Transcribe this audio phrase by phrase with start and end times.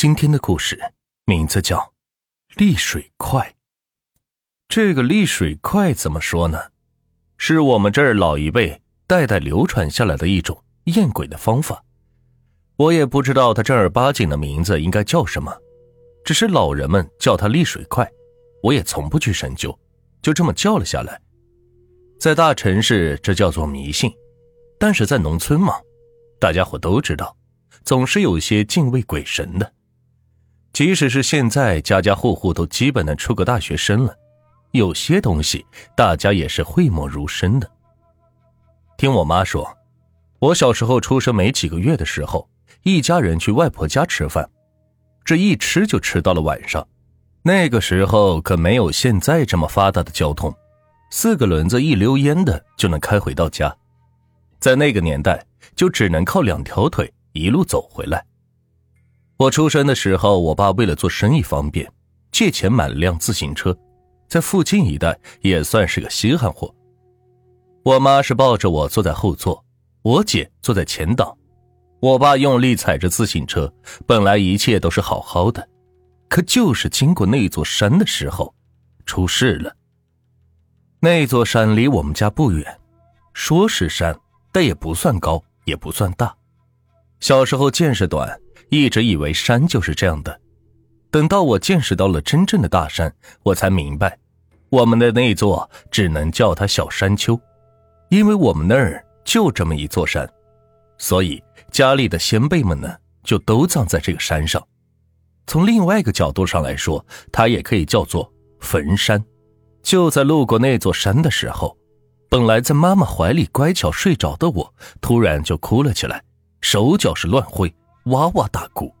[0.00, 0.78] 今天的故事
[1.24, 1.76] 名字叫
[2.54, 3.40] 《丽水快》。
[4.68, 6.56] 这个丽水快怎么说呢？
[7.36, 11.84] 是我们这儿老一辈代代流传下来的一种验鬼的方法。
[12.76, 15.52] 我也不知道它正儿八经的名字应该叫什么，
[16.24, 18.08] 只是老人们叫它丽水快，
[18.62, 19.76] 我也从不去深究，
[20.22, 21.20] 就这么叫了下来。
[22.20, 24.12] 在大城市这叫做迷信，
[24.78, 25.74] 但是在农村嘛，
[26.38, 27.36] 大家伙都知道，
[27.82, 29.72] 总是有些敬畏鬼神的。
[30.72, 34.14] 即使是现在，家家户户都基本的出个大学生了，
[34.72, 35.64] 有些东西
[35.96, 37.68] 大家也是讳莫如深的。
[38.96, 39.68] 听我妈说，
[40.38, 42.48] 我小时候出生没几个月的时候，
[42.82, 44.48] 一家人去外婆家吃饭，
[45.24, 46.86] 这一吃就吃到了晚上。
[47.42, 50.54] 那个时候可没有现在这么发达的交通，
[51.10, 53.74] 四个轮子一溜烟的就能开回到家，
[54.60, 58.24] 在那个年代就只能靠两条腿一路走回来。
[59.38, 61.88] 我出生的时候，我爸为了做生意方便，
[62.32, 63.76] 借钱买了辆自行车，
[64.26, 66.74] 在附近一带也算是个稀罕货。
[67.84, 69.64] 我妈是抱着我坐在后座，
[70.02, 71.32] 我姐坐在前挡，
[72.00, 73.72] 我爸用力踩着自行车。
[74.08, 75.68] 本来一切都是好好的，
[76.28, 78.52] 可就是经过那座山的时候，
[79.06, 79.72] 出事了。
[80.98, 82.76] 那座山离我们家不远，
[83.34, 84.18] 说是山，
[84.50, 86.34] 但也不算高，也不算大。
[87.20, 88.36] 小时候见识短。
[88.70, 90.40] 一直以为山就是这样的，
[91.10, 94.18] 等到我见识到了真正的大山，我才明白，
[94.68, 97.40] 我们的那座只能叫它小山丘，
[98.10, 100.28] 因为我们那儿就这么一座山，
[100.98, 104.62] 所以家里的先辈们呢就都葬在这个山上。
[105.46, 108.30] 从另外一个角度上来说，它也可以叫做
[108.60, 109.24] 坟山。
[109.82, 111.74] 就在路过那座山的时候，
[112.28, 116.22] 本来在妈妈怀里乖巧睡着的我，突然就哭了起来，
[116.60, 117.74] 手脚是乱挥。
[118.08, 118.92] 哇哇大哭，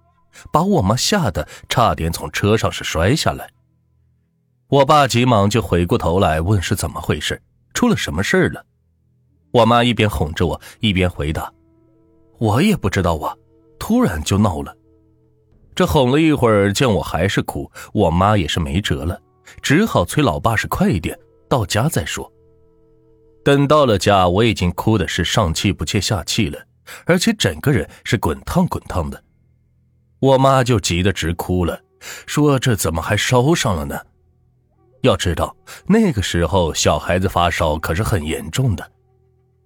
[0.52, 3.50] 把我妈吓得差点从车上是摔下来。
[4.68, 7.40] 我爸急忙就回过头来问是怎么回事，
[7.74, 8.64] 出了什么事了？
[9.50, 11.50] 我妈一边哄着我，一边回答
[12.38, 13.34] ：“我也不知道啊，
[13.78, 14.76] 突然就闹了。”
[15.74, 19.18] 这哄了一会儿，见我还是哭，我妈也是没辙了，
[19.62, 21.18] 只好催老爸是快一点，
[21.48, 22.30] 到家再说。
[23.42, 26.58] 等到了家，我已经哭的是上气不接下气了。
[27.04, 29.22] 而且整个人是滚烫滚烫的，
[30.20, 31.80] 我妈就急得直哭了，
[32.26, 34.00] 说：“这怎么还烧上了呢？”
[35.02, 35.56] 要知道
[35.86, 38.90] 那个时候小孩子发烧可是很严重的，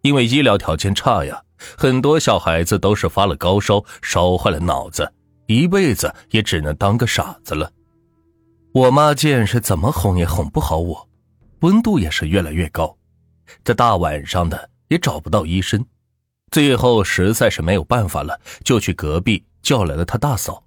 [0.03, 1.43] 因为医疗条件差呀，
[1.77, 5.11] 很多小孩子都是发了高烧，烧坏了脑子，
[5.47, 7.71] 一辈子也只能当个傻子了。
[8.75, 11.09] 我妈见是怎么哄也哄不好我，
[11.61, 12.95] 温度也是越来越高，
[13.65, 15.85] 这大晚上的也找不到医生。
[16.53, 20.63] 最后实在是没有办法了，就去隔壁叫来了他大嫂。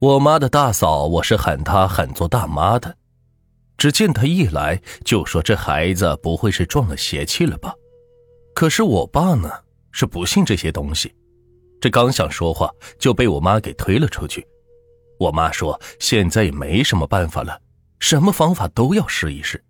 [0.00, 2.96] 我妈的大嫂，我是喊她喊做大妈的。
[3.78, 7.72] 只见她一来就说：“这孩子不会是撞了邪气了吧？”
[8.52, 9.48] 可是我爸呢，
[9.92, 11.14] 是不信这些东西。
[11.80, 12.68] 这刚想说话，
[12.98, 14.44] 就被我妈给推了出去。
[15.20, 17.60] 我妈说：“现在也没什么办法了，
[18.00, 19.62] 什么方法都要试一试。”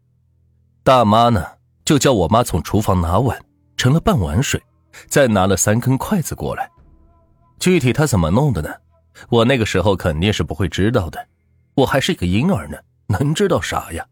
[0.83, 1.47] 大妈呢，
[1.85, 3.39] 就叫我妈从厨房拿碗，
[3.77, 4.59] 盛了半碗水。
[5.09, 6.71] 再拿了三根筷子过来，
[7.59, 8.71] 具体他怎么弄的呢？
[9.29, 11.29] 我那个时候肯定是不会知道的，
[11.75, 14.05] 我还是一个婴儿呢，能知道啥呀？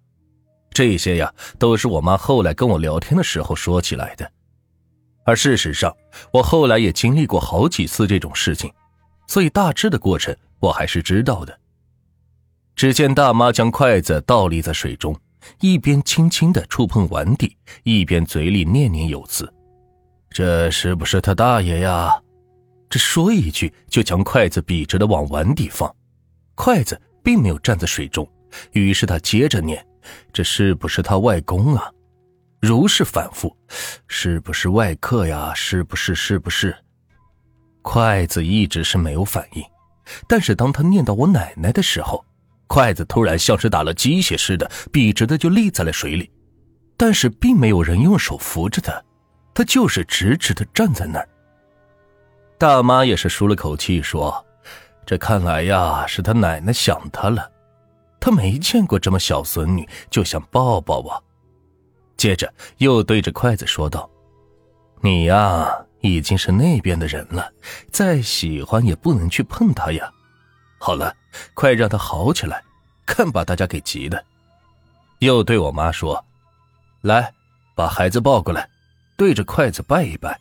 [0.72, 4.30] 这些呀，都是我妈后来跟我聊天的时候说起来的。
[5.24, 5.94] 而事实上，
[6.32, 8.72] 我后来也经历过好几次这种事情，
[9.26, 11.58] 所以大致的过程我还是知道的。
[12.76, 15.14] 只见大妈将筷子倒立在水中，
[15.60, 19.52] 一边轻轻的触碰碗底，一边嘴里念念有词。
[20.30, 22.10] 这是不是他大爷呀？
[22.88, 25.92] 这说一句就将筷子笔直的往碗底放，
[26.54, 28.28] 筷子并没有站在水中。
[28.72, 29.84] 于是他接着念
[30.32, 31.90] ：“这是不是他外公啊？”
[32.60, 33.56] 如是反复
[34.08, 35.52] ：“是不是外客呀？
[35.54, 36.14] 是不是？
[36.14, 36.74] 是不是？”
[37.82, 39.62] 筷子一直是没有反应，
[40.28, 42.24] 但是当他念到我奶奶的时候，
[42.66, 46.30] 筷子突然像是打了鸡血似的，笔直的就立在了水里，
[46.96, 49.00] 但是并没有人用手扶着他。
[49.60, 51.28] 他就是直直的站在那儿。
[52.56, 54.42] 大妈也是舒了口气，说
[55.04, 57.52] ：“这看来呀，是他奶奶想他了。
[58.18, 61.20] 他没见过这么小孙女，就想抱抱啊。”
[62.16, 64.08] 接着又对着筷子说道
[65.02, 65.70] ：“你呀，
[66.00, 67.52] 已经是那边的人了，
[67.92, 70.10] 再喜欢也不能去碰他呀。
[70.78, 71.14] 好了，
[71.52, 72.64] 快让他好起来，
[73.04, 74.24] 看把大家给急的。”
[75.20, 76.24] 又对我妈说
[77.04, 77.34] ：“来，
[77.74, 78.66] 把孩子抱过来。”
[79.20, 80.40] 对着筷子拜一拜，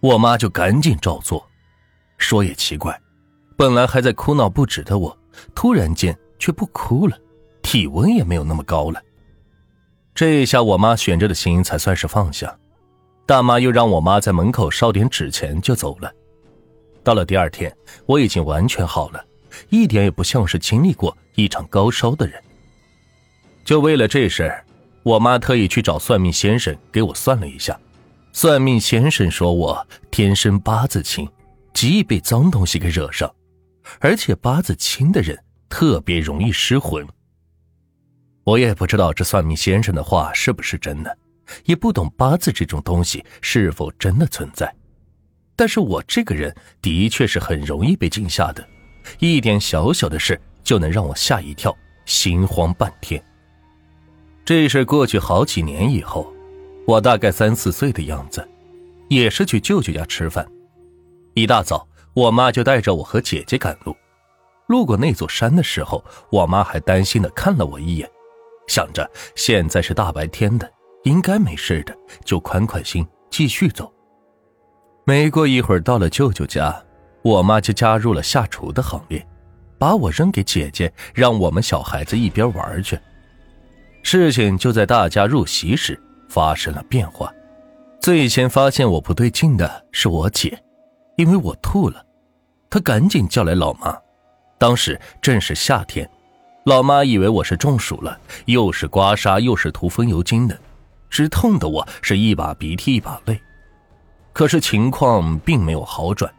[0.00, 1.48] 我妈就赶紧照做。
[2.18, 3.00] 说也奇怪，
[3.56, 5.16] 本来还在哭闹不止的我，
[5.54, 7.16] 突然间却不哭了，
[7.62, 9.00] 体温也没有那么高了。
[10.12, 12.52] 这一下，我妈悬着的心才算是放下。
[13.26, 16.12] 大妈又让我妈在门口烧点纸钱就走了。
[17.04, 17.72] 到了第二天，
[18.06, 19.24] 我已经完全好了，
[19.68, 22.42] 一点也不像是经历过一场高烧的人。
[23.64, 24.66] 就为了这事儿，
[25.04, 27.78] 我妈特意去找算命先生给我算了一下。
[28.32, 31.28] 算命先生说我天生八字轻，
[31.72, 33.32] 极易被脏东西给惹上，
[34.00, 37.06] 而且八字轻的人特别容易失魂。
[38.42, 41.16] 我也不知道这算命先生的话是不是真的。
[41.66, 44.74] 也不懂八字这种东西是否真的存在，
[45.54, 48.66] 但是我这个人的确是很容易被惊吓的，
[49.18, 51.76] 一点小小的事就能让我吓一跳，
[52.06, 53.22] 心慌半天。
[54.44, 56.30] 这事过去好几年以后，
[56.86, 58.46] 我大概三四岁的样子，
[59.08, 60.46] 也是去舅舅家吃饭，
[61.32, 63.96] 一大早，我妈就带着我和姐姐赶路，
[64.66, 68.10] 路过那座山的时候，我妈还担心的看了我一眼，
[68.66, 70.70] 想着现在是大白天的。
[71.04, 71.94] 应该没事的，
[72.24, 73.92] 就宽宽心继续走。
[75.04, 76.82] 没过一会儿，到了舅舅家，
[77.22, 79.26] 我妈就加入了下厨的行列，
[79.78, 82.98] 把我扔给姐姐，让我们小孩子一边玩去。
[84.04, 87.32] 事情就在大家入席时发生了变化。
[88.00, 90.62] 最先发现我不对劲的是我姐，
[91.16, 92.04] 因为我吐了，
[92.68, 93.98] 她赶紧叫来老妈。
[94.58, 96.08] 当时正是夏天，
[96.66, 100.56] 老妈以为我是中暑了，又是刮痧又是涂风油精的。
[101.08, 103.40] 只痛的我是一把鼻涕一把泪，
[104.34, 106.30] 可是情况并没有好转。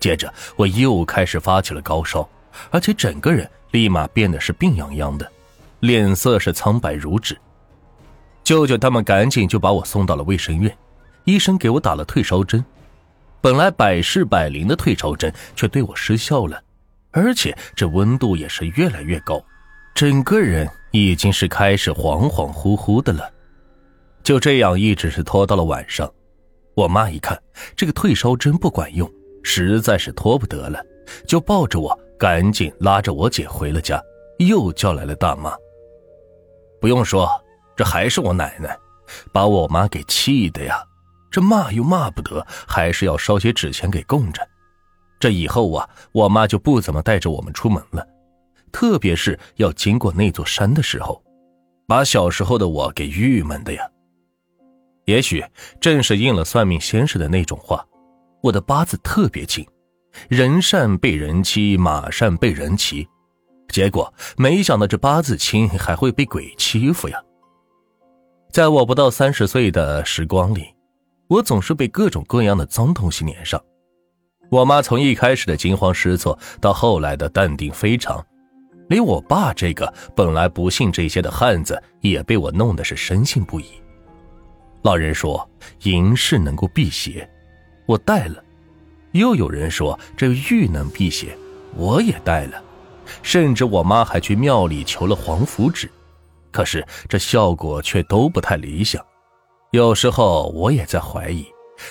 [0.00, 2.26] 接着我又开始发起了高烧，
[2.70, 5.30] 而且整个人立马变得是病殃殃的，
[5.84, 7.36] 脸色是苍白如纸。
[8.42, 10.74] 舅舅他们赶紧就把我送到了卫生院，
[11.24, 12.64] 医生给我打了退烧针。
[13.42, 16.58] 本来百试百灵的退烧针却对我失效了，
[17.10, 19.44] 而且这温度也是越来越高，
[19.94, 23.30] 整个人已经是开始恍恍惚惚的了。
[24.22, 26.10] 就这样一直是拖到了晚上，
[26.74, 27.38] 我妈一看
[27.76, 29.06] 这个退烧针不管用，
[29.42, 30.82] 实在是拖不得了，
[31.28, 34.02] 就抱着我赶紧拉着我姐回了家，
[34.38, 35.54] 又叫来了大妈。
[36.84, 37.26] 不用说，
[37.74, 38.78] 这还是我奶奶，
[39.32, 40.84] 把我妈给气的呀，
[41.30, 44.46] 这骂又骂不得，还是要烧些纸钱给供着。
[45.18, 48.06] 这以后啊，我妈就不怎么带着我们出门了，
[48.70, 51.24] 特别是要经过那座山的时候，
[51.88, 53.88] 把小时候的我给郁闷的呀。
[55.06, 55.42] 也许
[55.80, 57.82] 正是应了算命先生的那种话，
[58.42, 59.66] 我的八字特别轻，
[60.28, 63.08] 人善被人欺，马善被人骑。
[63.68, 67.20] 结果没想到这八字轻还会被鬼欺负呀！
[68.52, 70.66] 在我不到三十岁的时光里，
[71.26, 73.60] 我总是被各种各样的脏东西粘上。
[74.50, 78.24] 我妈从一开始的惊慌失措，到后来的淡定非常，
[78.88, 83.66] 连我爸这个本来不信这些的汉子，也被我弄得是深信不疑。
[84.82, 85.48] 老人说
[85.82, 87.28] 银饰能够辟邪，
[87.86, 88.36] 我戴了；
[89.12, 91.36] 又有人说这玉能辟邪，
[91.74, 92.62] 我也戴了。
[93.22, 95.90] 甚至我妈还去庙里求了黄符纸，
[96.50, 99.04] 可是这效果却都不太理想。
[99.72, 101.46] 有时候我也在怀疑，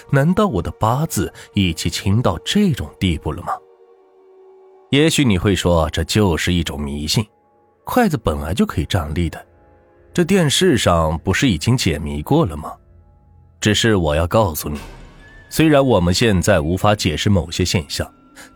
[0.09, 3.53] 难道我的八字已经轻到这种地步了吗？
[4.89, 7.25] 也许你会说这就是一种迷信，
[7.83, 9.43] 筷子本来就可以站立的，
[10.13, 12.71] 这电视上不是已经解谜过了吗？
[13.59, 14.79] 只是我要告诉你，
[15.49, 18.09] 虽然我们现在无法解释某些现象，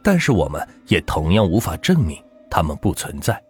[0.03, 2.17] 但是我们也同样无法证明
[2.50, 3.42] 它们不存在。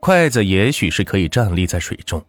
[0.00, 2.24] 筷子也许是可以站立在水中，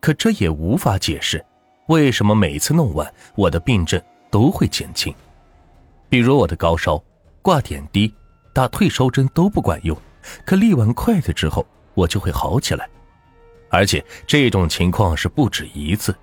[0.00, 1.44] 可这也无法解释
[1.88, 5.14] 为什么每次弄完我的病症都会减轻。
[6.08, 7.02] 比如我的高烧，
[7.42, 8.12] 挂点滴、
[8.54, 9.96] 打退烧针都不管用，
[10.44, 12.88] 可立完筷子之后我就会好起来，
[13.68, 16.14] 而且这种情况是不止一次。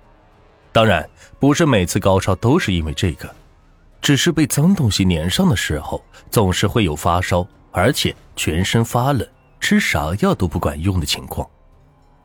[0.72, 1.08] 当然，
[1.38, 3.32] 不是每次高烧都是因为这个，
[4.00, 9.28] 只是被脏东西粘上的时候，总是会有发烧，而且全身发冷，
[9.60, 11.46] 吃啥药都不管用的情况。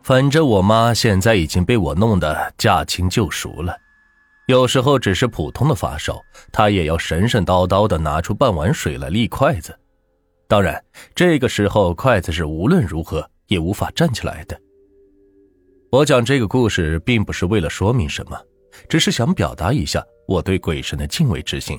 [0.01, 3.75] 反正我妈现在已经被我弄得驾轻就熟了，
[4.47, 6.17] 有时候只是普通的发烧，
[6.53, 9.77] 她也要神神叨叨的拿出半碗水来立筷子。
[10.47, 10.81] 当然，
[11.13, 14.57] 这个时候筷子是无论如何也无法站起来的。
[15.91, 18.39] 我讲这个故事，并不是为了说明什么，
[18.87, 21.77] 只是想表达一下我对鬼神的敬畏之心。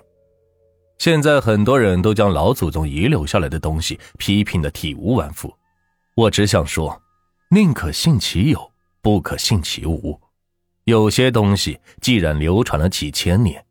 [1.02, 5.52] 现在很多人都将老祖宗遗留下来的东西批评的体无完肤，
[6.14, 7.02] 我只想说，
[7.50, 10.16] 宁可信其有，不可信其无。
[10.84, 13.66] 有些东西既然流传了几千年，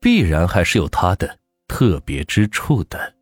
[0.00, 3.15] 必然还是有它的特别之处的。